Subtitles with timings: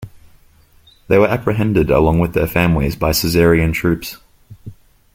[1.09, 4.17] They were apprehended along with their families by Caesarian troops.